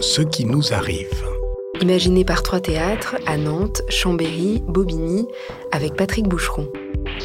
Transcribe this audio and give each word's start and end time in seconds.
Ce 0.00 0.22
qui 0.22 0.44
nous 0.44 0.72
arrive. 0.72 1.24
Imaginé 1.80 2.24
par 2.24 2.42
trois 2.42 2.60
théâtres 2.60 3.16
à 3.26 3.36
Nantes, 3.36 3.82
Chambéry, 3.88 4.62
Bobigny, 4.66 5.26
avec 5.72 5.94
Patrick 5.96 6.28
Boucheron. 6.28 6.68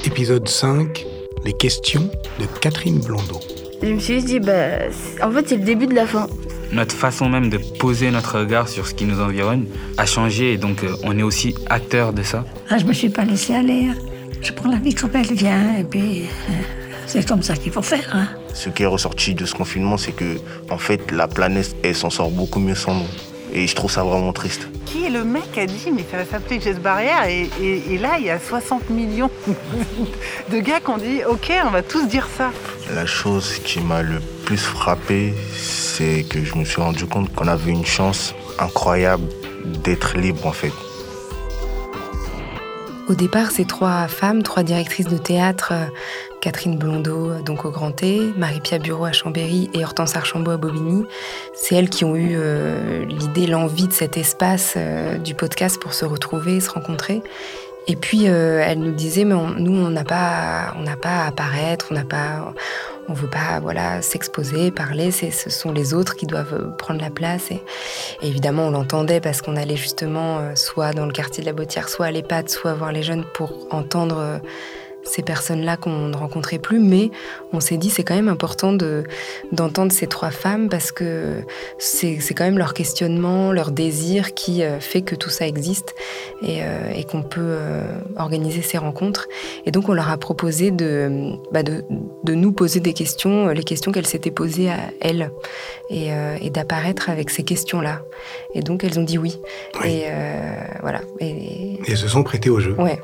Épisode 0.06 0.48
5 0.48 1.06
Les 1.46 1.54
questions 1.54 2.10
de 2.40 2.46
Catherine 2.60 3.00
Blondeau. 3.00 3.40
Je 3.82 3.88
me 3.90 4.00
suis 4.00 4.24
dit, 4.24 4.40
bah, 4.40 4.88
en 5.22 5.32
fait, 5.32 5.50
c'est 5.50 5.58
le 5.58 5.64
début 5.64 5.88
de 5.88 5.94
la 5.96 6.06
fin. 6.06 6.28
Notre 6.72 6.96
façon 6.96 7.30
même 7.30 7.50
de 7.50 7.58
poser 7.58 8.12
notre 8.12 8.40
regard 8.40 8.68
sur 8.68 8.86
ce 8.88 8.94
qui 8.94 9.06
nous 9.06 9.20
environne 9.22 9.66
a 9.98 10.06
changé 10.06 10.54
et 10.54 10.58
donc 10.58 10.84
euh, 10.84 10.96
on 11.04 11.18
est 11.18 11.24
aussi 11.24 11.56
acteur 11.68 12.14
de 12.14 12.22
ça. 12.22 12.46
Ah, 12.70 12.78
je 12.78 12.86
me 12.86 12.94
suis 12.94 13.10
pas 13.10 13.26
laissé 13.26 13.56
aller. 13.56 13.88
Hein. 13.90 13.96
Je 14.42 14.54
prends 14.54 14.70
la 14.70 14.78
vie 14.78 14.94
comme 14.94 15.12
elle 15.16 15.34
vient 15.34 15.78
et 15.78 15.84
puis 15.84 16.24
euh, 16.50 16.54
c'est 17.10 17.28
comme 17.28 17.42
ça 17.42 17.56
qu'il 17.56 17.72
faut 17.72 17.82
faire. 17.82 18.08
Hein. 18.14 18.28
Ce 18.54 18.70
qui 18.70 18.84
est 18.84 18.86
ressorti 18.86 19.34
de 19.34 19.46
ce 19.46 19.56
confinement, 19.56 19.98
c'est 19.98 20.12
que 20.12 20.38
en 20.70 20.78
fait 20.78 21.12
la 21.12 21.28
planète 21.28 21.76
elle 21.84 21.96
s'en 21.96 22.10
sort 22.10 22.30
beaucoup 22.30 22.60
mieux 22.60 22.76
sans 22.76 22.94
nous. 22.94 23.08
Et 23.52 23.66
je 23.66 23.76
trouve 23.76 23.90
ça 23.90 24.04
vraiment 24.04 24.32
triste. 24.32 24.68
Qui 24.86 25.06
est 25.06 25.10
le 25.10 25.24
mec 25.24 25.52
qui 25.52 25.60
a 25.60 25.66
dit 25.66 25.90
mais 25.92 26.06
ça 26.10 26.18
va 26.18 26.26
s'appeler 26.26 26.62
Geste 26.62 26.82
Barrière 26.82 27.26
et, 27.26 27.50
et, 27.60 27.94
et, 27.94 27.98
là 27.98 28.18
il 28.20 28.26
y 28.26 28.30
a 28.30 28.40
60 28.40 28.92
millions 28.92 29.32
de 30.52 30.60
gars 30.60 30.80
qui 30.80 30.90
ont 30.92 30.98
dit 30.98 31.22
ok 31.28 31.52
on 31.66 31.72
va 31.72 31.82
tous 31.82 32.06
dire 32.08 32.28
ça. 32.38 32.52
La 32.94 33.08
chose 33.08 33.58
qui 33.66 33.80
m'a 33.80 34.04
le 34.04 34.20
plus 34.46 34.58
frappé 34.58 35.34
c'est 35.56 36.24
que 36.30 36.46
je 36.46 36.56
me 36.56 36.64
suis 36.64 36.82
rendu 36.82 37.08
compte 37.08 37.34
qu'on 37.34 37.48
avait 37.48 37.72
une 37.72 37.86
chance 37.86 38.36
incroyable 38.60 39.28
d'être 39.84 40.16
libre 40.16 40.46
en 40.46 40.54
fait. 40.54 40.74
Au 43.10 43.16
départ, 43.16 43.50
ces 43.50 43.66
trois 43.66 44.08
femmes, 44.08 44.44
trois 44.44 44.62
directrices 44.62 45.08
de 45.08 45.18
théâtre, 45.18 45.74
euh, 45.74 45.86
Catherine 46.42 46.78
Blondeau 46.78 47.42
donc 47.42 47.66
au 47.66 47.72
Grand 47.72 47.92
T, 47.92 48.32
Marie-Pierre 48.38 48.80
Bureau 48.80 49.06
à 49.06 49.12
Chambéry 49.12 49.70
et 49.74 49.84
Hortense 49.84 50.16
Archambault 50.16 50.52
à 50.52 50.58
Bobigny, 50.58 51.06
c'est 51.54 51.76
elles 51.76 51.90
qui 51.90 52.06
ont 52.06 52.16
eu 52.16 52.36
euh, 52.36 53.06
l'idée, 53.06 53.48
l'envie 53.48 53.88
de 53.88 53.94
cet 53.94 54.16
espace 54.16 54.76
euh, 54.78 55.18
du 55.18 55.34
podcast 55.34 55.82
pour 55.82 55.94
se 55.94 56.06
retrouver, 56.06 56.60
se 56.60 56.70
rencontrer. 56.70 57.24
Et 57.88 57.96
puis 57.96 58.28
euh, 58.28 58.64
elle 58.64 58.80
nous 58.80 58.92
disait, 58.92 59.26
mais 59.26 59.36
nous 59.58 59.74
on 59.74 59.90
n'a 59.90 60.04
pas, 60.04 60.76
on 60.78 60.84
n'a 60.84 60.96
pas 60.96 61.24
à 61.24 61.28
apparaître, 61.28 61.88
on 61.90 61.96
n'a 61.96 62.04
pas, 62.04 62.54
on 63.10 63.14
veut 63.14 63.28
pas, 63.28 63.60
voilà, 63.60 64.02
s'exposer, 64.02 64.72
parler. 64.72 65.12
Ce 65.12 65.50
sont 65.50 65.72
les 65.72 65.94
autres 65.94 66.16
qui 66.16 66.28
doivent 66.28 66.76
prendre 66.78 67.02
la 67.02 67.10
place. 67.10 67.52
Et, 67.52 67.62
évidemment, 68.22 68.68
on 68.68 68.72
l'entendait 68.72 69.20
parce 69.20 69.42
qu'on 69.42 69.56
allait 69.56 69.76
justement 69.76 70.38
euh, 70.38 70.56
soit 70.56 70.94
dans 70.94 71.08
le 71.08 71.12
quartier 71.12 71.42
de 71.42 71.48
la 71.48 71.54
Botière, 71.54 71.90
soit 71.90 72.06
à 72.06 72.12
l'EHPAD, 72.12 72.50
soit 72.50 72.74
voir 72.74 72.92
les 72.92 73.04
jeunes 73.04 73.26
pour 73.34 73.68
entendre. 73.72 74.18
Euh, 74.20 74.38
ces 75.10 75.22
personnes-là 75.24 75.78
qu'on 75.78 76.08
ne 76.08 76.16
rencontrait 76.16 76.60
plus, 76.60 76.80
mais 76.80 77.12
on 77.54 77.60
s'est 77.60 77.78
dit 77.78 77.90
c'est 77.90 78.04
quand 78.04 78.16
même 78.16 78.30
important 78.30 78.74
de, 78.74 79.04
d'entendre 79.52 79.92
ces 79.92 80.08
trois 80.08 80.32
femmes 80.32 80.70
parce 80.70 80.92
que 80.92 81.42
c'est, 81.78 82.20
quand 82.36 82.44
même 82.44 82.58
leur 82.58 82.74
questionnement, 82.74 83.52
leur 83.52 83.72
désir 83.72 84.34
qui 84.34 84.64
euh, 84.64 84.80
fait 84.80 85.02
que 85.02 85.16
tout 85.16 85.30
ça 85.30 85.48
existe 85.48 85.96
et, 86.42 86.60
euh, 86.62 86.92
et 86.96 87.04
qu'on 87.04 87.24
peut 87.24 87.42
euh, 87.42 87.82
organiser 88.18 88.62
ces 88.62 88.78
rencontres. 88.78 89.28
Et 89.66 89.72
donc 89.72 89.90
on 89.90 89.94
leur 89.94 90.10
a 90.10 90.18
proposé 90.18 90.72
de, 90.72 91.32
bah 91.52 91.64
de, 91.64 91.84
de 92.24 92.34
nous 92.36 92.52
poser 92.52 92.80
des 92.80 92.94
questions, 92.94 93.48
les 93.50 93.64
questions 93.64 93.92
qu'elles 93.92 94.08
s'étaient 94.08 94.32
posées 94.32 94.70
à 94.70 94.78
elles, 95.02 95.32
et, 95.90 96.10
et 96.42 96.50
d'apparaître 96.52 97.10
avec 97.10 97.30
ces 97.32 97.44
questions-là. 97.44 98.04
Et 98.54 98.62
donc 98.62 98.84
elles 98.84 99.00
ont 99.00 99.04
dit 99.04 99.18
oui. 99.18 99.40
Oui. 99.82 99.90
Et 99.90 100.04
euh, 100.08 100.54
voilà. 100.82 101.02
Et, 101.20 101.30
Et 101.30 101.80
elles 101.88 101.98
se 101.98 102.08
sont 102.08 102.24
prêtées 102.24 102.50
au 102.50 102.60
jeu. 102.60 102.76
ouais. 102.78 103.00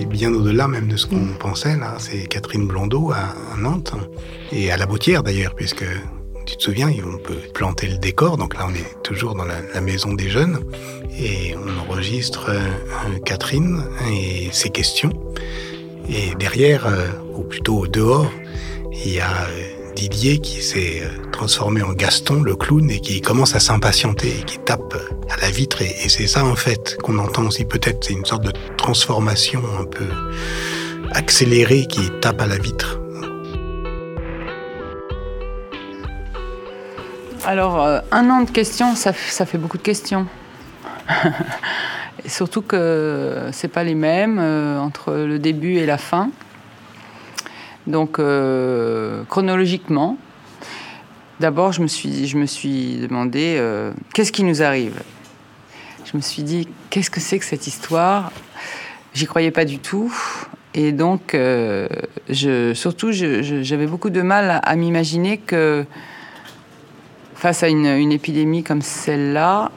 Et 0.00 0.04
bien 0.04 0.32
au-delà 0.34 0.66
même 0.68 0.88
de 0.88 0.96
ce 0.96 1.06
qu'on 1.06 1.27
pensait, 1.34 1.76
là, 1.76 1.96
c'est 1.98 2.26
Catherine 2.26 2.66
Blondeau 2.66 3.12
à, 3.12 3.56
Nantes, 3.56 3.94
et 4.52 4.70
à 4.70 4.76
la 4.76 4.86
Bautière 4.86 5.22
d'ailleurs, 5.22 5.54
puisque 5.54 5.84
tu 6.46 6.56
te 6.56 6.62
souviens, 6.62 6.90
on 7.04 7.18
peut 7.18 7.38
planter 7.52 7.88
le 7.88 7.98
décor, 7.98 8.38
donc 8.38 8.54
là 8.54 8.66
on 8.68 8.74
est 8.74 9.02
toujours 9.02 9.34
dans 9.34 9.44
la, 9.44 9.80
maison 9.80 10.14
des 10.14 10.30
jeunes, 10.30 10.60
et 11.18 11.54
on 11.56 11.90
enregistre 11.90 12.46
euh, 12.48 13.18
Catherine 13.24 13.84
et 14.10 14.48
ses 14.52 14.70
questions. 14.70 15.12
Et 16.08 16.34
derrière, 16.38 16.86
euh, 16.86 17.06
ou 17.36 17.42
plutôt 17.42 17.86
dehors, 17.86 18.30
il 19.04 19.12
y 19.12 19.20
a 19.20 19.30
euh, 19.30 19.94
Didier 19.94 20.38
qui 20.38 20.62
s'est 20.62 21.02
transformé 21.32 21.82
en 21.82 21.92
Gaston, 21.92 22.42
le 22.42 22.54
clown, 22.54 22.90
et 22.90 23.00
qui 23.00 23.20
commence 23.20 23.54
à 23.54 23.60
s'impatienter, 23.60 24.28
et 24.28 24.44
qui 24.44 24.58
tape 24.58 24.94
à 25.28 25.40
la 25.40 25.50
vitre. 25.50 25.82
Et 25.82 26.08
c'est 26.08 26.28
ça, 26.28 26.44
en 26.44 26.54
fait, 26.54 26.96
qu'on 27.02 27.18
entend 27.18 27.46
aussi 27.46 27.64
peut-être. 27.64 28.04
C'est 28.04 28.14
une 28.14 28.24
sorte 28.24 28.44
de 28.44 28.52
transformation 28.76 29.60
un 29.78 29.84
peu 29.84 30.06
accélérée 31.12 31.86
qui 31.86 32.10
tape 32.20 32.40
à 32.40 32.46
la 32.46 32.58
vitre. 32.58 32.98
Alors 37.48 37.82
euh, 37.82 38.00
un 38.10 38.28
an 38.30 38.42
de 38.42 38.50
questions, 38.50 38.94
ça, 38.94 39.12
fait 39.12 39.56
beaucoup 39.58 39.78
de 39.78 39.82
questions. 39.82 40.26
Surtout 42.26 42.60
que 42.60 43.48
c'est 43.52 43.68
pas 43.68 43.84
les 43.84 43.94
mêmes 43.94 44.38
euh, 44.38 44.78
entre 44.78 45.14
le 45.14 45.38
début 45.38 45.76
et 45.76 45.86
la 45.86 45.96
fin. 45.96 46.30
Donc 47.86 48.18
euh, 48.18 49.24
chronologiquement, 49.30 50.18
d'abord 51.40 51.72
je 51.72 51.80
me 51.80 51.86
suis, 51.86 52.26
je 52.26 52.36
me 52.36 52.44
suis 52.44 52.96
demandé 52.96 53.58
qu'est-ce 54.12 54.32
qui 54.32 54.44
nous 54.44 54.62
arrive? 54.62 55.00
Je 56.04 56.16
me 56.18 56.22
suis 56.22 56.42
dit 56.42 56.68
qu'est-ce 56.90 57.10
que 57.10 57.20
c'est 57.20 57.38
que 57.38 57.46
cette 57.46 57.66
histoire? 57.66 58.30
J'y 59.14 59.26
croyais 59.26 59.50
pas 59.50 59.64
du 59.64 59.78
tout. 59.78 60.14
Et 60.74 60.92
donc, 60.92 61.34
euh, 61.34 61.88
surtout, 62.74 63.10
j'avais 63.12 63.86
beaucoup 63.86 64.10
de 64.10 64.22
mal 64.22 64.60
à, 64.62 64.76
m'imaginer 64.76 65.38
que 65.38 65.84
face 67.34 67.62
à 67.62 67.68
une, 67.68 68.12
épidémie 68.12 68.62
comme 68.62 68.82
celle-là, 68.82 69.70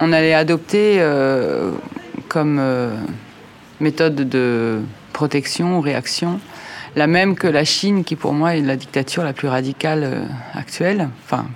on 0.00 0.12
allait 0.12 0.34
adopter 0.34 0.96
euh, 0.98 1.72
comme 2.28 2.58
euh, 2.60 2.94
méthode 3.80 4.28
de 4.28 4.80
protection 5.12 5.78
ou 5.78 5.80
réaction 5.80 6.40
la 6.96 7.06
même 7.06 7.36
que 7.36 7.46
la 7.46 7.64
Chine, 7.64 8.02
qui 8.02 8.16
pour 8.16 8.32
moi 8.32 8.56
est 8.56 8.60
la 8.60 8.74
dictature 8.74 9.22
la 9.22 9.32
plus 9.32 9.46
radicale 9.46 10.26
actuelle. 10.54 11.10
Enfin, 11.24 11.46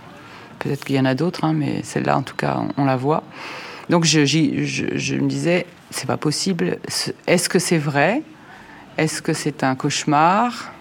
peut-être 0.61 0.85
qu'il 0.85 0.95
y 0.97 1.01
en 1.01 1.05
a 1.05 1.15
d'autres, 1.15 1.45
hein, 1.45 1.53
mais 1.53 1.83
celle-là, 1.83 2.17
en 2.17 2.23
tout 2.23 2.37
cas, 2.37 2.61
on, 2.77 2.85
la 2.85 2.97
voit. 2.97 3.25
Donc 3.91 4.05
je, 4.05 4.25
je, 4.25 5.15
me 5.17 5.29
disais, 5.29 5.67
c'est 5.91 6.07
pas 6.07 6.17
possible. 6.17 6.79
Ce- 6.89 7.11
Est-ce 7.27 7.49
que 7.49 7.59
c'est 7.59 7.79
vrai? 7.79 8.23
Est-ce 8.99 9.23
que 9.23 9.33
c'est 9.33 9.65
un 9.65 9.75
cauchemar? 9.75 10.73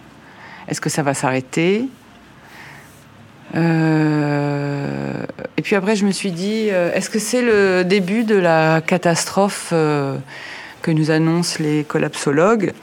Est-ce 0.68 0.82
que 0.82 0.90
ça 0.90 1.04
va 1.04 1.14
s'arrêter? 1.14 1.88
Euh, 3.56 5.26
et 5.58 5.62
puis 5.62 5.76
après, 5.76 5.96
je 5.96 6.06
me 6.06 6.12
suis 6.12 6.32
dit, 6.32 6.68
euh, 6.72 6.94
est-ce 6.94 7.10
que 7.10 7.20
c'est 7.20 7.42
le 7.42 7.84
début 7.84 8.24
de 8.24 8.36
la 8.36 8.82
catastrophe 8.82 9.70
euh, 9.74 10.18
que 10.82 10.92
nous 10.92 11.12
annoncent 11.12 11.58
les 11.60 11.84
collapsologues? 11.84 12.74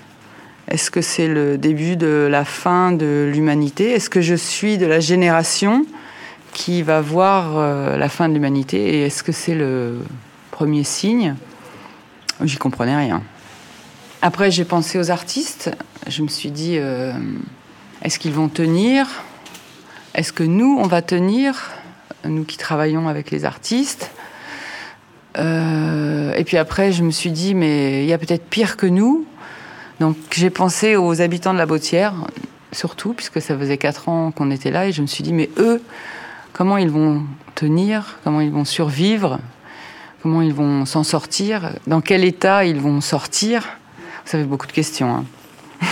Est-ce 0.70 0.90
que 0.90 1.00
c'est 1.00 1.28
le 1.28 1.56
début 1.56 1.96
de 1.96 2.28
la 2.30 2.44
fin 2.44 2.92
de 2.92 3.30
l'humanité? 3.32 3.92
Est-ce 3.92 4.10
que 4.10 4.20
je 4.20 4.34
suis 4.34 4.76
de 4.76 4.86
la 4.86 5.00
génération 5.00 5.86
qui 6.52 6.82
va 6.82 7.00
voir 7.00 7.96
la 7.96 8.08
fin 8.10 8.28
de 8.28 8.34
l'humanité? 8.34 8.98
Et 8.98 9.06
est-ce 9.06 9.22
que 9.22 9.32
c'est 9.32 9.54
le 9.54 10.00
premier 10.50 10.84
signe? 10.84 11.36
J'y 12.44 12.58
comprenais 12.58 12.96
rien. 12.96 13.22
Après, 14.20 14.50
j'ai 14.50 14.64
pensé 14.64 14.98
aux 14.98 15.10
artistes. 15.10 15.70
Je 16.08 16.22
me 16.22 16.28
suis 16.28 16.50
dit, 16.50 16.76
euh, 16.78 17.12
est-ce 18.02 18.18
qu'ils 18.18 18.32
vont 18.32 18.48
tenir? 18.48 19.06
Est-ce 20.14 20.32
que 20.32 20.42
nous, 20.42 20.76
on 20.80 20.86
va 20.88 21.02
tenir, 21.02 21.70
nous 22.24 22.44
qui 22.44 22.56
travaillons 22.56 23.08
avec 23.08 23.30
les 23.30 23.44
artistes. 23.44 24.10
Euh, 25.38 26.34
Et 26.34 26.44
puis 26.44 26.56
après, 26.56 26.90
je 26.90 27.04
me 27.04 27.12
suis 27.12 27.30
dit, 27.30 27.54
mais 27.54 28.02
il 28.02 28.08
y 28.08 28.12
a 28.12 28.18
peut-être 28.18 28.44
pire 28.48 28.76
que 28.76 28.86
nous. 28.86 29.24
Donc 30.00 30.16
j'ai 30.32 30.50
pensé 30.50 30.96
aux 30.96 31.20
habitants 31.20 31.52
de 31.52 31.58
la 31.58 31.66
Bautière, 31.66 32.14
surtout, 32.72 33.12
puisque 33.12 33.40
ça 33.40 33.56
faisait 33.56 33.78
quatre 33.78 34.08
ans 34.08 34.32
qu'on 34.32 34.50
était 34.50 34.70
là, 34.70 34.86
et 34.86 34.92
je 34.92 35.02
me 35.02 35.06
suis 35.06 35.22
dit, 35.22 35.32
mais 35.32 35.50
eux, 35.58 35.80
comment 36.52 36.76
ils 36.76 36.90
vont 36.90 37.22
tenir, 37.54 38.18
comment 38.24 38.40
ils 38.40 38.50
vont 38.50 38.64
survivre, 38.64 39.38
comment 40.22 40.42
ils 40.42 40.54
vont 40.54 40.86
s'en 40.86 41.04
sortir, 41.04 41.70
dans 41.86 42.00
quel 42.00 42.24
état 42.24 42.64
ils 42.64 42.80
vont 42.80 43.00
sortir? 43.00 43.78
Ça 44.28 44.36
fait 44.36 44.44
beaucoup 44.44 44.66
de 44.66 44.72
questions. 44.72 45.24
hein. 45.24 45.24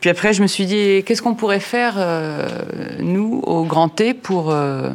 Puis 0.00 0.10
après, 0.10 0.32
je 0.32 0.42
me 0.42 0.48
suis 0.48 0.66
dit, 0.66 1.04
qu'est-ce 1.06 1.22
qu'on 1.22 1.36
pourrait 1.36 1.60
faire, 1.60 1.94
euh, 1.96 2.48
nous, 2.98 3.40
au 3.46 3.62
Grand 3.62 3.88
T, 3.88 4.14
pour 4.14 4.50
euh, 4.50 4.90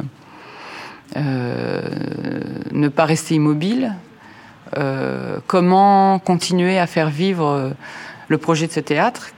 euh, 1.16 1.80
ne 2.72 2.88
pas 2.88 3.06
rester 3.06 3.36
immobile 3.36 3.94
Comment 5.46 6.18
continuer 6.18 6.78
à 6.78 6.86
faire 6.86 7.08
vivre 7.08 7.72
le 8.28 8.38
projet 8.38 8.66
de 8.66 8.72
ce 8.72 8.80
théâtre, 8.80 9.30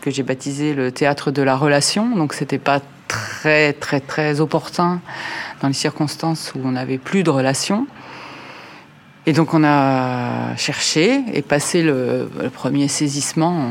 que 0.00 0.10
j'ai 0.10 0.24
baptisé 0.24 0.74
le 0.74 0.90
théâtre 0.90 1.30
de 1.30 1.42
la 1.42 1.56
relation. 1.56 2.16
Donc, 2.16 2.34
c'était 2.34 2.58
pas 2.58 2.80
très, 3.06 3.72
très, 3.72 4.00
très 4.00 4.40
opportun 4.40 5.00
dans 5.62 5.68
les 5.68 5.74
circonstances 5.74 6.52
où 6.56 6.58
on 6.64 6.72
n'avait 6.72 6.98
plus 6.98 7.22
de 7.22 7.30
relation. 7.30 7.86
Et 9.28 9.32
donc 9.32 9.54
on 9.54 9.64
a 9.64 10.54
cherché 10.56 11.24
et 11.34 11.42
passé 11.42 11.82
le, 11.82 12.30
premier 12.54 12.86
saisissement, 12.86 13.70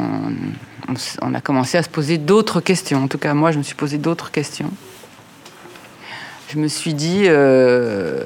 on, 1.21 1.33
a 1.33 1.41
commencé 1.41 1.77
à 1.77 1.83
se 1.83 1.89
poser 1.89 2.17
d'autres 2.17 2.59
questions. 2.59 3.03
En 3.03 3.07
tout 3.07 3.17
cas, 3.17 3.33
moi, 3.33 3.51
je 3.51 3.57
me 3.57 3.63
suis 3.63 3.75
posé 3.75 3.97
d'autres 3.97 4.31
questions. 4.31 4.69
Je 6.49 6.59
me 6.59 6.67
suis 6.67 6.93
dit, 6.93 7.23
euh, 7.25 8.25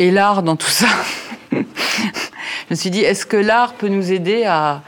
et 0.00 0.10
l'art 0.10 0.42
dans 0.42 0.56
tout 0.56 0.66
ça? 0.66 0.88
Je 1.52 2.70
me 2.70 2.76
suis 2.76 2.90
dit, 2.90 3.00
est-ce 3.00 3.26
que 3.26 3.36
l'art 3.36 3.74
peut 3.74 3.88
nous 3.88 4.10
aider 4.10 4.44
à, 4.44 4.82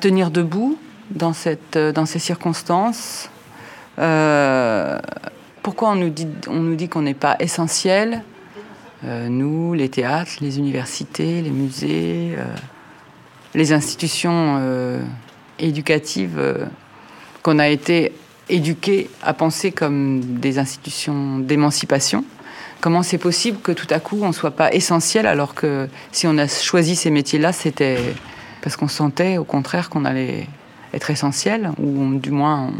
tenir 0.00 0.30
debout 0.30 0.78
dans, 1.10 1.32
cette, 1.32 1.76
dans 1.76 2.06
ces 2.06 2.18
circonstances? 2.18 3.28
Euh, 3.98 4.98
Pourquoi 5.62 5.90
on 5.90 5.96
nous 5.96 6.10
dit, 6.10 6.88
qu'on 6.88 7.02
n'est 7.02 7.14
pas 7.14 7.36
essentiel? 7.40 8.22
Nous, 9.28 9.74
les 9.74 9.88
théâtres, 9.88 10.32
les 10.40 10.58
universités, 10.58 11.42
les 11.42 11.50
musées 11.50 12.36
les 13.54 13.72
institutions 13.72 14.58
euh, 14.58 15.00
éducatives 15.58 16.38
euh, 16.38 16.66
qu'on 17.42 17.58
a 17.58 17.68
été 17.68 18.12
éduqués 18.48 19.08
à 19.22 19.32
penser 19.32 19.72
comme 19.72 20.20
des 20.20 20.58
institutions 20.58 21.38
d'émancipation. 21.38 22.24
Comment 22.80 23.02
c'est 23.02 23.18
possible 23.18 23.58
que 23.62 23.72
tout 23.72 23.86
à 23.90 24.00
coup 24.00 24.18
on 24.22 24.28
ne 24.28 24.32
soit 24.32 24.50
pas 24.50 24.72
essentiel 24.72 25.26
alors 25.26 25.54
que 25.54 25.88
si 26.12 26.26
on 26.26 26.36
a 26.36 26.46
choisi 26.46 26.96
ces 26.96 27.10
métiers-là, 27.10 27.52
c'était 27.52 27.98
parce 28.60 28.76
qu'on 28.76 28.88
sentait 28.88 29.38
au 29.38 29.44
contraire 29.44 29.88
qu'on 29.88 30.04
allait 30.04 30.46
être 30.92 31.10
essentiel, 31.10 31.70
ou 31.78 32.14
du 32.14 32.30
moins 32.30 32.70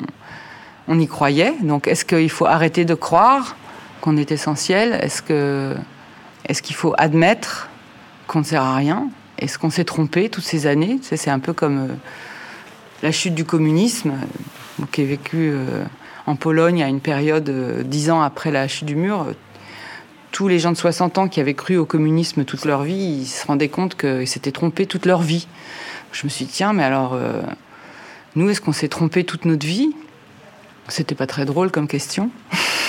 on, 0.89 0.99
y 0.99 1.07
croyait. 1.07 1.55
Donc 1.63 1.89
est-ce 1.89 2.05
qu'il 2.05 2.31
faut 2.31 2.47
arrêter 2.47 2.85
de 2.85 2.95
croire 2.95 3.57
qu'on 4.01 4.17
est 4.17 4.31
essentiel? 4.31 4.99
Est-ce 5.03 5.23
qu'il 6.63 6.75
est 6.75 6.79
faut 6.79 6.95
admettre 6.99 7.69
qu'on 8.27 8.41
ne 8.41 8.45
sert 8.45 8.63
à 8.63 8.77
rien? 8.77 9.09
Est-ce 9.39 9.59
qu'on 9.59 9.71
s'est 9.71 9.85
trompé 9.85 10.29
toutes 10.29 10.45
ces 10.45 10.67
années? 10.67 10.99
C'est 11.03 11.31
un 11.31 11.39
peu 11.39 11.53
comme 11.53 11.79
euh, 11.79 11.95
la 13.03 13.13
chute 13.13 13.35
du 13.35 13.45
communisme, 13.45 14.13
euh, 14.81 14.85
qui 14.93 15.03
est 15.03 15.07
vécu 15.07 15.51
euh, 15.53 15.85
en 16.27 16.37
Pologne 16.37 16.83
à 16.83 16.89
une 16.89 17.01
période 17.01 17.51
dix 17.85 18.11
ans 18.11 18.23
après 18.23 18.51
la 18.51 18.69
chute 18.69 18.87
du 18.87 18.97
mur. 18.97 19.27
Tous 20.33 20.49
les 20.49 20.59
gens 20.59 20.73
de 20.73 20.77
60 20.77 21.19
ans 21.19 21.29
qui 21.29 21.41
avaient 21.41 21.55
cru 21.55 21.77
au 21.77 21.85
communisme 21.85 22.45
toute 22.45 22.65
leur 22.65 22.83
vie, 22.83 23.21
ils 23.21 23.27
se 23.27 23.47
rendaient 23.47 23.69
compte 23.69 23.97
qu'ils 23.97 24.27
s'étaient 24.27 24.53
trompés 24.53 24.87
toute 24.87 25.07
leur 25.07 25.23
vie. 25.23 25.47
Je 26.13 26.25
me 26.25 26.29
suis 26.29 26.45
dit, 26.47 26.53
tiens, 26.53 26.73
mais 26.73 26.83
alors, 26.83 27.17
nous, 28.35 28.51
est-ce 28.51 28.61
qu'on 28.61 28.73
s'est 28.73 28.89
trompé 28.89 29.23
toute 29.23 29.45
notre 29.45 29.65
vie? 29.65 29.95
C'était 30.89 31.15
pas 31.15 31.29
très 31.29 31.45
drôle 31.45 31.71
comme 31.71 31.87
question. 31.87 32.31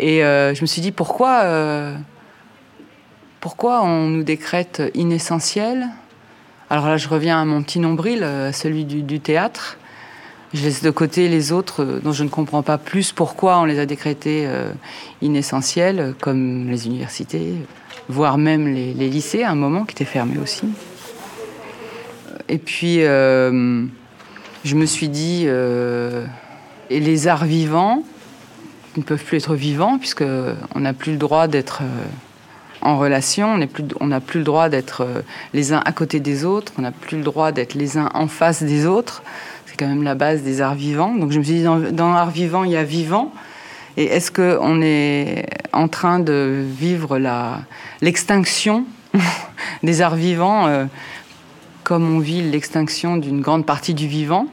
Et 0.00 0.20
je 0.20 0.60
me 0.60 0.66
suis 0.66 0.80
dit, 0.80 0.92
pourquoi 0.92 1.94
pourquoi 3.40 3.82
on 3.82 4.08
nous 4.08 4.22
décrète 4.22 4.82
inessentiels 4.94 5.88
Alors 6.68 6.86
là, 6.86 6.98
je 6.98 7.08
reviens 7.08 7.40
à 7.40 7.44
mon 7.46 7.62
petit 7.62 7.78
nombril, 7.78 8.22
euh, 8.22 8.52
celui 8.52 8.84
du, 8.84 9.18
théâtre. 9.18 9.78
Je 10.52 10.62
laisse 10.62 10.82
de 10.82 10.90
côté 10.90 11.26
les 11.28 11.50
autres 11.50 11.82
euh, 11.82 12.00
dont 12.00 12.12
je 12.12 12.22
ne 12.22 12.28
comprends 12.28 12.62
pas 12.62 12.76
plus 12.76 13.12
pourquoi 13.12 13.58
on 13.58 13.64
les 13.64 13.78
a 13.78 13.86
décrétés 13.86 14.44
euh, 14.46 14.70
inessentiels, 15.22 16.14
comme 16.20 16.68
les 16.68 16.86
universités, 16.86 17.54
voire 18.10 18.36
même 18.36 18.68
les, 18.68 18.92
lycées 18.92 19.42
à 19.42 19.52
un 19.52 19.54
moment 19.54 19.86
qui 19.86 19.94
étaient 19.94 20.04
fermés 20.04 20.38
aussi. 20.38 20.66
Et 22.50 22.58
puis, 22.58 22.96
je 22.98 24.74
me 24.74 24.84
suis 24.84 25.08
dit, 25.08 25.46
et 25.46 27.00
les 27.00 27.28
arts 27.28 27.44
vivants 27.44 28.02
ne 28.96 29.02
peuvent 29.02 29.24
plus 29.24 29.38
être 29.38 29.54
vivants 29.54 29.98
puisqu'on 29.98 30.80
n'a 30.80 30.92
plus 30.92 31.12
le 31.12 31.18
droit 31.18 31.46
d'être 31.46 31.82
en 32.82 32.98
relation. 32.98 33.54
On 34.00 34.06
n'a 34.06 34.20
plus, 34.20 34.38
le 34.38 34.44
droit 34.44 34.68
d'être 34.68 35.02
euh, 35.02 35.22
les 35.54 35.72
uns 35.72 35.82
à 35.84 35.92
côté 35.92 36.20
des 36.20 36.44
autres. 36.44 36.72
On 36.78 36.82
n'a 36.82 36.92
plus 36.92 37.18
le 37.18 37.24
droit 37.24 37.52
d'être 37.52 37.74
les 37.74 37.98
uns 37.98 38.08
en 38.14 38.26
face 38.26 38.62
des 38.62 38.86
autres. 38.86 39.22
C'est 39.66 39.76
quand 39.76 39.86
même 39.86 40.02
la 40.02 40.14
base 40.14 40.42
des 40.42 40.60
arts 40.60 40.74
vivants. 40.74 41.14
Donc 41.14 41.32
je 41.32 41.38
me 41.38 41.44
suis 41.44 41.54
dit, 41.54 41.62
dans, 41.62 42.12
l'art 42.12 42.30
vivant, 42.30 42.64
il 42.64 42.72
y 42.72 42.76
a 42.76 42.84
vivant. 42.84 43.32
Et 43.96 44.04
est-ce 44.04 44.30
qu'on 44.30 44.80
est 44.82 45.46
en 45.72 45.88
train 45.88 46.20
de 46.20 46.64
vivre 46.64 47.18
l'extinction 48.00 48.84
des 49.82 50.00
arts 50.00 50.16
vivants 50.16 50.66
euh, 50.66 50.84
comme 51.84 52.14
on 52.14 52.20
vit 52.20 52.42
l'extinction 52.42 53.16
d'une 53.16 53.40
grande 53.40 53.66
partie 53.66 53.94
du 53.94 54.06
vivant? 54.06 54.46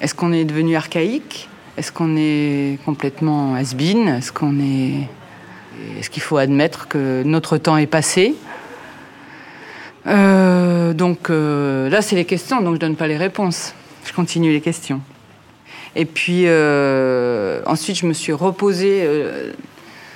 Est-ce 0.00 0.14
qu'on 0.14 0.32
est 0.32 0.44
devenu 0.44 0.76
archaïque? 0.76 1.48
Est-ce 1.76 1.90
qu'on 1.90 2.16
est 2.16 2.78
complètement 2.84 3.54
has-been? 3.56 4.06
Est-ce 4.08 4.32
qu'on 4.32 4.60
est 4.60 5.08
est-ce 5.98 6.08
qu'il 6.08 6.22
faut 6.22 6.36
admettre 6.36 6.86
que 6.86 7.22
notre 7.24 7.58
temps 7.58 7.76
est 7.76 7.86
passé? 7.86 8.36
Euh, 10.06 10.92
Donc 10.92 11.30
euh, 11.30 11.88
là, 11.88 12.00
c'est 12.00 12.14
les 12.14 12.24
questions, 12.24 12.58
donc 12.58 12.68
je 12.68 12.72
ne 12.74 12.78
donne 12.78 12.96
pas 12.96 13.08
les 13.08 13.16
réponses. 13.16 13.74
Je 14.04 14.12
continue 14.12 14.52
les 14.52 14.60
questions. 14.60 15.00
Et 15.96 16.04
puis 16.04 16.44
euh, 16.46 17.60
ensuite, 17.66 17.96
je 17.96 18.06
me 18.06 18.12
suis 18.12 18.32
reposé 18.32 19.08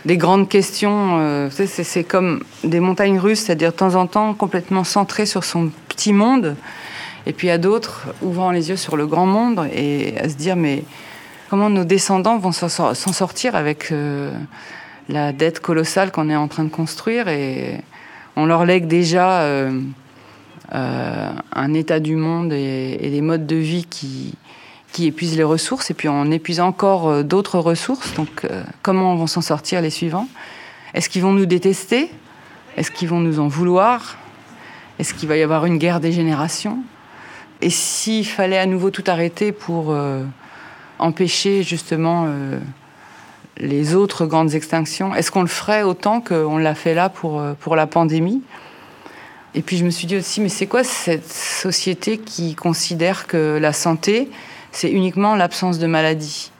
des 0.04 0.16
grandes 0.16 0.48
questions. 0.48 1.48
c'est 1.50 2.04
comme 2.04 2.44
des 2.62 2.80
montagnes 2.80 3.18
russes, 3.18 3.40
c'est-à-dire 3.40 3.72
de 3.72 3.76
temps 3.76 3.96
en 3.96 4.06
temps 4.06 4.34
complètement 4.34 4.84
centré 4.84 5.26
sur 5.26 5.42
son 5.42 5.70
petit 5.88 6.12
monde. 6.12 6.54
Et 7.26 7.32
puis 7.32 7.50
à 7.50 7.58
d'autres, 7.58 8.06
ouvrant 8.22 8.52
les 8.52 8.70
yeux 8.70 8.76
sur 8.76 8.96
le 8.96 9.06
grand 9.06 9.26
monde 9.26 9.68
et 9.74 10.14
à 10.18 10.28
se 10.28 10.34
dire, 10.34 10.56
mais 10.56 10.84
comment 11.48 11.70
nos 11.70 11.84
descendants 11.84 12.38
vont 12.38 12.52
s'en 12.52 12.94
sortir 12.94 13.56
avec 13.56 13.92
la 15.08 15.32
dette 15.32 15.60
colossale 15.60 16.12
qu'on 16.12 16.28
est 16.28 16.36
en 16.36 16.48
train 16.48 16.64
de 16.64 16.68
construire 16.68 17.28
et 17.28 17.80
on 18.36 18.46
leur 18.46 18.64
lègue 18.64 18.86
déjà 18.86 19.40
euh, 19.40 19.80
euh, 20.74 21.30
un 21.52 21.74
état 21.74 21.98
du 21.98 22.14
monde 22.14 22.52
et, 22.52 22.96
des 22.96 23.20
modes 23.20 23.46
de 23.46 23.56
vie 23.56 23.86
qui, 23.88 24.34
qui 24.92 25.06
épuisent 25.06 25.36
les 25.36 25.44
ressources 25.44 25.90
et 25.90 25.94
puis 25.94 26.08
on 26.08 26.30
épuise 26.30 26.60
encore 26.60 27.08
euh, 27.08 27.22
d'autres 27.22 27.58
ressources. 27.58 28.14
Donc 28.14 28.46
comment 28.82 29.16
vont 29.16 29.26
s'en 29.26 29.40
sortir 29.40 29.80
les 29.80 29.90
suivants? 29.90 30.28
Est-ce 30.94 31.08
qu'ils 31.08 31.22
vont 31.22 31.32
nous 31.32 31.46
détester? 31.46 32.10
Est-ce 32.76 32.90
qu'ils 32.90 33.08
vont 33.08 33.20
nous 33.20 33.40
en 33.40 33.48
vouloir? 33.48 34.16
Est-ce 34.98 35.14
qu'il 35.14 35.28
va 35.28 35.36
y 35.36 35.42
avoir 35.42 35.66
une 35.66 35.78
guerre 35.78 36.00
des 36.00 36.12
générations? 36.12 36.78
Et 37.60 37.70
s'il 37.70 38.26
fallait 38.26 38.58
à 38.58 38.66
nouveau 38.66 38.90
tout 38.90 39.04
arrêter 39.08 39.50
pour 39.50 39.96
empêcher 40.98 41.62
justement 41.62 42.26
les 43.60 43.94
autres 43.94 44.26
grandes 44.26 44.54
extinctions, 44.54 45.14
est-ce 45.14 45.30
qu'on 45.30 45.42
le 45.42 45.48
ferait 45.48 45.82
autant 45.82 46.20
qu'on 46.20 46.58
l'a 46.58 46.74
fait 46.74 46.94
là 46.94 47.08
pour, 47.08 47.40
euh, 47.40 47.54
pour 47.58 47.76
la 47.76 47.86
pandémie? 47.86 48.42
Et 49.54 49.62
puis 49.62 49.76
je 49.76 49.84
me 49.84 49.90
suis 49.90 50.06
dit 50.06 50.16
aussi, 50.16 50.40
mais 50.40 50.48
c'est 50.48 50.66
quoi 50.66 50.84
cette 50.84 51.28
société 51.28 52.18
qui 52.18 52.54
considère 52.54 53.26
que 53.26 53.58
la 53.60 53.72
santé, 53.72 54.30
c'est 54.72 54.90
uniquement 54.90 55.34
l'absence 55.34 55.78
de 55.78 55.86
maladie? 55.86 56.52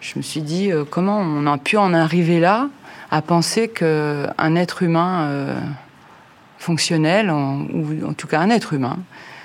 Je 0.00 0.14
me 0.16 0.22
suis 0.22 0.40
dit, 0.40 0.72
euh, 0.72 0.84
comment 0.88 1.18
on 1.18 1.46
a 1.46 1.58
pu 1.58 1.76
en 1.76 1.94
arriver 1.94 2.40
là 2.40 2.68
à 3.10 3.22
penser 3.22 3.68
qu'un 3.68 4.56
être 4.56 4.82
humain 4.82 5.26
euh, 5.26 5.60
fonctionnel, 6.58 7.30
ou 7.30 8.08
en 8.08 8.14
tout 8.14 8.26
cas 8.26 8.40
un 8.40 8.50
être 8.50 8.72
humain, 8.72 8.98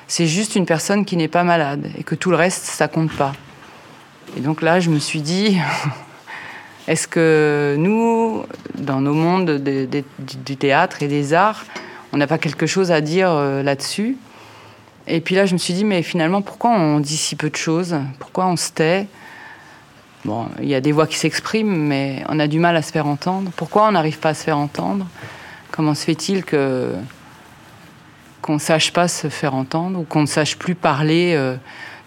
c'est 0.07 0.25
juste 0.25 0.55
une 0.55 0.65
personne 0.65 1.05
qui 1.05 1.15
n'est 1.15 1.27
pas 1.27 1.43
malade 1.43 1.91
et 1.97 2.03
que 2.03 2.15
tout 2.15 2.31
le 2.31 2.37
reste, 2.37 2.63
ça 2.63 2.87
compte 2.87 3.11
pas? 3.11 3.33
Et 4.37 4.41
donc 4.41 4.61
là, 4.61 4.79
je 4.79 4.89
me 4.89 4.99
suis 4.99 5.21
dit, 5.21 5.57
Est-ce 6.87 7.07
que 7.07 7.75
nous, 7.77 8.43
dans 8.75 9.01
nos 9.01 9.13
mondes 9.13 9.61
du 9.61 10.57
théâtre 10.57 11.03
et 11.03 11.07
des 11.07 11.33
arts, 11.33 11.63
on 12.11 12.17
n'a 12.17 12.27
pas 12.27 12.37
quelque 12.37 12.65
chose 12.65 12.91
à 12.91 13.01
dire 13.01 13.29
euh, 13.29 13.61
là-dessus? 13.61 14.17
Et 15.07 15.21
puis 15.21 15.35
là, 15.35 15.45
je 15.45 15.53
me 15.53 15.57
suis 15.57 15.73
dit, 15.73 15.85
mais 15.85 16.01
finalement, 16.01 16.41
pourquoi 16.41 16.71
on 16.71 16.99
dit 16.99 17.17
si 17.17 17.35
peu 17.35 17.49
de 17.49 17.55
choses? 17.55 17.95
Pourquoi 18.19 18.47
on 18.47 18.55
se 18.55 18.71
tait? 18.71 19.07
Bon, 20.25 20.47
il 20.59 20.67
y 20.67 20.75
a 20.75 20.81
des 20.81 20.91
voix 20.91 21.07
qui 21.07 21.17
s'expriment, 21.17 21.75
mais 21.87 22.23
on 22.29 22.39
a 22.39 22.47
du 22.47 22.59
mal 22.59 22.75
à 22.75 22.81
se 22.81 22.91
faire 22.91 23.07
entendre. 23.07 23.51
Pourquoi 23.55 23.87
on 23.87 23.91
n'arrive 23.91 24.19
pas 24.19 24.29
à 24.29 24.33
se 24.33 24.43
faire 24.43 24.57
entendre? 24.57 25.07
Comment 25.71 25.95
se 25.95 26.03
fait-il 26.03 26.43
que 26.43 26.93
qu'on 28.41 28.55
ne 28.55 28.59
sache 28.59 28.91
pas 28.91 29.07
se 29.07 29.29
faire 29.29 29.53
entendre 29.53 29.99
ou 29.99 30.03
qu'on 30.03 30.21
ne 30.21 30.27
sache 30.27 30.57
plus 30.57 30.73
parler 30.73 31.35
euh, 31.35 31.55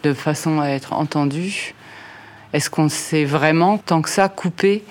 de 0.02 0.12
façon 0.12 0.60
à 0.60 0.68
être 0.68 0.92
entendu? 0.92 1.74
Est-ce 2.54 2.70
qu'on 2.70 2.88
s'est 2.88 3.24
vraiment, 3.24 3.78
tant 3.78 4.00
que 4.00 4.08
ça, 4.08 4.28
coupé 4.28 4.84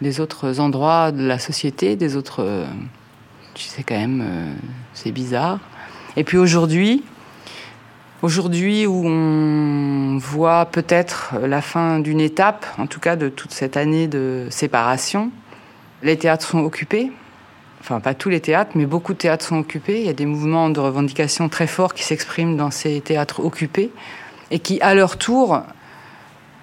des 0.00 0.20
autres 0.20 0.60
endroits 0.60 1.10
de 1.10 1.26
la 1.26 1.40
société, 1.40 1.96
des 1.96 2.16
autres... 2.16 2.44
Euh, 2.44 2.64
tu 3.54 3.64
sais 3.64 3.82
quand 3.82 3.96
même, 3.96 4.22
euh, 4.24 4.54
c'est 4.94 5.10
bizarre. 5.10 5.58
Et 6.16 6.22
puis 6.22 6.38
aujourd'hui, 6.38 7.02
aujourd'hui 8.22 8.86
où 8.86 9.04
on 9.04 10.16
voit 10.18 10.66
peut-être 10.66 11.34
la 11.42 11.60
fin 11.60 11.98
d'une 11.98 12.20
étape, 12.20 12.64
en 12.78 12.86
tout 12.86 13.00
cas 13.00 13.16
de 13.16 13.28
toute 13.28 13.50
cette 13.50 13.76
année 13.76 14.06
de 14.06 14.46
séparation, 14.50 15.32
les 16.04 16.16
théâtres 16.16 16.46
sont 16.46 16.60
occupés. 16.60 17.10
Enfin, 17.80 17.98
pas 17.98 18.14
tous 18.14 18.28
les 18.28 18.40
théâtres, 18.40 18.72
mais 18.76 18.86
beaucoup 18.86 19.12
de 19.12 19.18
théâtres 19.18 19.44
sont 19.44 19.58
occupés. 19.58 19.98
Il 19.98 20.06
y 20.06 20.10
a 20.10 20.12
des 20.12 20.26
mouvements 20.26 20.70
de 20.70 20.78
revendication 20.78 21.48
très 21.48 21.66
forts 21.66 21.94
qui 21.94 22.04
s'expriment 22.04 22.56
dans 22.56 22.70
ces 22.70 23.00
théâtres 23.00 23.40
occupés 23.40 23.90
et 24.52 24.60
qui, 24.60 24.80
à 24.82 24.94
leur 24.94 25.18
tour, 25.18 25.62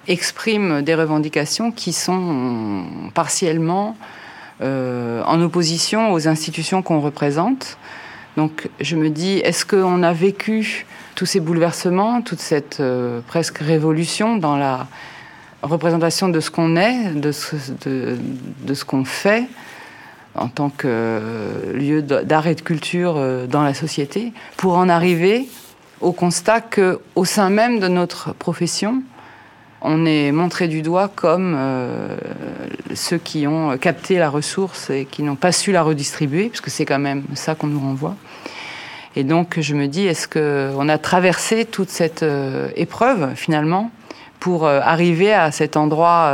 expriment 0.08 0.82
des 0.82 0.94
revendications 0.94 1.70
qui 1.70 1.92
sont 1.92 2.84
partiellement 3.14 3.96
euh, 4.62 5.22
en 5.26 5.40
opposition 5.42 6.12
aux 6.12 6.28
institutions 6.28 6.82
qu'on 6.82 7.00
représente. 7.00 7.76
Donc 8.36 8.68
je 8.80 8.96
me 8.96 9.10
dis, 9.10 9.38
est-ce 9.38 9.66
qu'on 9.66 10.02
a 10.02 10.12
vécu 10.12 10.86
tous 11.14 11.26
ces 11.26 11.40
bouleversements, 11.40 12.22
toute 12.22 12.40
cette 12.40 12.80
euh, 12.80 13.20
presque 13.26 13.58
révolution 13.58 14.36
dans 14.36 14.56
la 14.56 14.86
représentation 15.62 16.28
de 16.28 16.40
ce 16.40 16.50
qu'on 16.50 16.76
est, 16.76 17.14
de 17.14 17.32
ce, 17.32 18.84
qu'on 18.84 19.04
fait 19.04 19.44
en 20.34 20.48
tant 20.48 20.70
que 20.70 21.20
lieu 21.74 22.02
d'art 22.02 22.46
et 22.46 22.54
de 22.54 22.60
culture 22.60 23.16
euh, 23.16 23.46
dans 23.46 23.62
la 23.62 23.74
société, 23.74 24.32
pour 24.56 24.76
en 24.76 24.88
arriver 24.88 25.48
au 26.00 26.12
constat 26.12 26.60
que, 26.60 27.00
au 27.14 27.24
sein 27.24 27.50
même 27.50 27.78
de 27.80 27.88
notre 27.88 28.34
profession, 28.34 29.02
on 29.86 30.04
est 30.04 30.32
montré 30.32 30.66
du 30.66 30.82
doigt 30.82 31.08
comme 31.14 31.54
euh, 31.56 32.16
ceux 32.94 33.18
qui 33.18 33.46
ont 33.46 33.78
capté 33.78 34.18
la 34.18 34.28
ressource 34.28 34.90
et 34.90 35.04
qui 35.04 35.22
n'ont 35.22 35.36
pas 35.36 35.52
su 35.52 35.70
la 35.70 35.82
redistribuer, 35.82 36.48
puisque 36.48 36.70
c'est 36.70 36.84
quand 36.84 36.98
même 36.98 37.22
ça 37.34 37.54
qu'on 37.54 37.68
nous 37.68 37.78
renvoie. 37.78 38.16
Et 39.14 39.22
donc 39.22 39.60
je 39.60 39.74
me 39.76 39.86
dis, 39.86 40.04
est-ce 40.06 40.26
qu'on 40.26 40.88
a 40.88 40.98
traversé 40.98 41.64
toute 41.64 41.88
cette 41.88 42.24
euh, 42.24 42.68
épreuve 42.74 43.34
finalement 43.36 43.92
pour 44.40 44.66
euh, 44.66 44.80
arriver 44.82 45.32
à 45.32 45.52
cet 45.52 45.76
endroit 45.76 46.32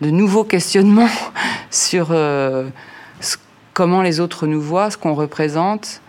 de 0.00 0.10
nouveaux 0.10 0.44
questionnements 0.44 1.10
sur 1.70 2.14
comment 3.74 4.02
les 4.02 4.20
autres 4.20 4.46
nous 4.46 4.60
voient, 4.60 4.90
ce 4.90 4.96
qu'on 4.96 5.14
représente 5.14 6.00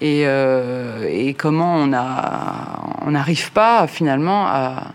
et, 0.00 0.22
et, 0.22 1.34
comment 1.34 1.76
on 1.76 3.10
n'arrive 3.10 3.52
pas 3.52 3.86
finalement 3.86 4.46
à 4.46 4.92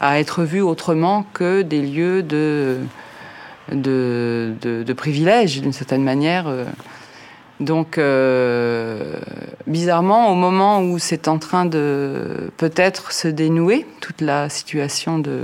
à 0.00 0.18
être 0.18 0.44
vu 0.44 0.60
autrement 0.62 1.26
que 1.34 1.62
des 1.62 1.82
lieux 1.82 2.22
de, 2.22 2.78
de, 3.70 4.54
de, 4.62 4.92
privilèges, 4.92 5.60
d'une 5.60 5.72
certaine 5.72 6.02
manière. 6.02 6.46
Donc, 7.60 7.98
euh, 7.98 9.20
bizarrement, 9.66 10.32
au 10.32 10.34
moment 10.34 10.82
où 10.82 10.98
c'est 10.98 11.28
en 11.28 11.38
train 11.38 11.66
de 11.66 12.50
peut-être 12.56 13.12
se 13.12 13.28
dénouer, 13.28 13.86
toute 14.00 14.22
la 14.22 14.48
situation 14.48 15.18
de 15.18 15.42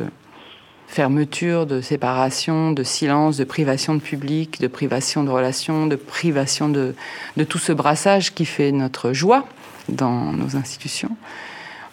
fermeture, 0.87 1.67
de 1.67 1.83
séparation, 1.83 2.73
de 2.73 2.83
silence, 2.83 3.37
de 3.37 3.45
privation 3.45 3.95
de 3.95 4.01
public, 4.01 4.61
de 4.61 4.67
privation 4.67 5.25
de 5.25 5.31
relations, 5.31 5.87
de 5.87 5.97
privation 5.97 6.71
de, 6.71 6.95
de 7.37 7.45
tout 7.45 7.59
ce 7.59 7.73
brassage 7.73 8.33
qui 8.33 8.47
fait 8.47 8.73
notre 8.73 9.13
joie 9.13 9.45
dans 9.91 10.33
nos 10.33 10.57
institutions, 10.57 11.15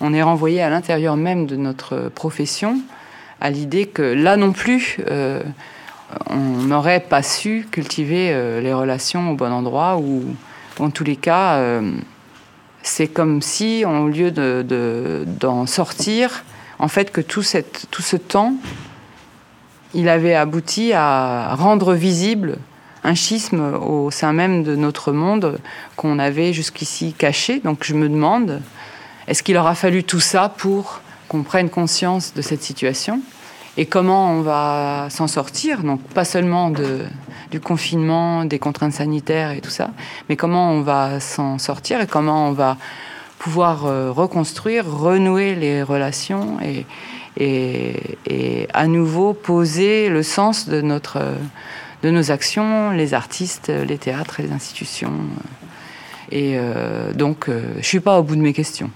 on 0.03 0.13
est 0.13 0.21
renvoyé 0.21 0.61
à 0.61 0.69
l'intérieur 0.69 1.15
même 1.15 1.47
de 1.47 1.55
notre 1.55 2.09
profession 2.09 2.77
à 3.39 3.49
l'idée 3.49 3.87
que 3.87 4.01
là 4.01 4.37
non 4.37 4.51
plus, 4.51 4.99
euh, 5.09 5.41
on 6.29 6.37
n'aurait 6.37 6.99
pas 6.99 7.23
su 7.23 7.65
cultiver 7.71 8.29
euh, 8.31 8.61
les 8.61 8.73
relations 8.73 9.31
au 9.31 9.35
bon 9.35 9.51
endroit 9.51 9.97
ou, 9.97 10.23
en 10.79 10.89
tous 10.89 11.05
les 11.05 11.15
cas, 11.15 11.55
euh, 11.55 11.91
c'est 12.83 13.07
comme 13.07 13.41
si, 13.41 13.85
au 13.85 14.07
lieu 14.07 14.31
d'en 14.31 15.65
sortir, 15.65 16.43
en 16.79 16.89
fait, 16.89 17.11
que 17.11 17.21
tout, 17.21 17.43
tout 17.91 18.01
ce 18.01 18.17
temps, 18.17 18.55
il 19.93 20.09
avait 20.09 20.35
abouti 20.35 20.91
à 20.93 21.55
rendre 21.55 21.93
visible 21.93 22.57
un 23.05 23.15
schisme 23.15 23.75
au 23.75 24.09
sein 24.11 24.33
même 24.33 24.63
de 24.63 24.75
notre 24.75 25.11
monde 25.11 25.59
qu'on 25.95 26.19
avait 26.19 26.53
jusqu'ici 26.53 27.13
caché. 27.13 27.59
Donc 27.59 27.83
je 27.83 27.93
me 27.93 28.09
demande 28.09 28.61
est-ce 29.27 29.43
qu'il 29.43 29.57
aura 29.57 29.75
fallu 29.75 30.03
tout 30.03 30.19
ça 30.19 30.49
pour 30.49 31.01
qu'on 31.27 31.43
prenne 31.43 31.69
conscience 31.69 32.33
de 32.33 32.41
cette 32.41 32.61
situation 32.61 33.21
et 33.75 33.87
comment 33.87 34.31
on 34.31 34.41
va 34.41 35.07
s'en 35.09 35.27
sortir 35.27 35.81
Donc 35.81 36.01
pas 36.01 36.25
seulement 36.25 36.71
du 37.49 37.59
confinement, 37.59 38.45
des 38.45 38.59
contraintes 38.59 38.93
sanitaires 38.93 39.51
et 39.51 39.61
tout 39.61 39.71
ça, 39.71 39.89
mais 40.29 40.35
comment 40.35 40.71
on 40.71 40.81
va 40.81 41.19
s'en 41.19 41.57
sortir 41.57 42.01
et 42.01 42.07
comment 42.07 42.49
on 42.49 42.51
va 42.51 42.77
pouvoir 43.39 43.85
euh, 43.85 44.11
reconstruire, 44.11 44.85
renouer 44.85 45.55
les 45.55 45.83
relations 45.83 46.59
et, 46.61 46.85
à 48.73 48.87
nouveau 48.87 49.33
poser 49.33 50.07
le 50.07 50.21
sens 50.23 50.69
de, 50.69 50.81
notre, 50.81 51.19
de 52.03 52.11
nos 52.11 52.31
actions, 52.31 52.91
les 52.91 53.13
artistes, 53.15 53.69
les 53.69 53.97
théâtres, 53.97 54.35
les 54.39 54.51
institutions. 54.51 55.13
Et 56.31 56.53
euh, 56.55 57.11
donc, 57.13 57.49
euh, 57.49 57.73
je 57.73 57.77
ne 57.79 57.83
suis 57.83 57.99
pas 57.99 58.19
au 58.19 58.23
bout 58.23 58.35
de 58.35 58.41
mes 58.41 58.53
questions. 58.53 58.91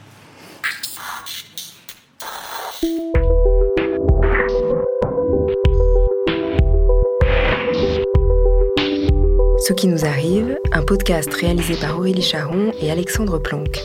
Ce 9.68 9.74
qui 9.74 9.90
nous 9.90 10.06
arrive, 10.06 10.58
un 10.72 10.82
podcast 10.82 11.34
réalisé 11.34 11.76
par 11.76 12.00
Aurélie 12.00 12.22
Charon 12.22 12.72
et 12.82 12.90
Alexandre 12.90 13.38
Planck. 13.38 13.82